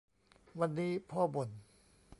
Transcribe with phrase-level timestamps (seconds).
[0.59, 1.49] วันนี้พ่อบ่น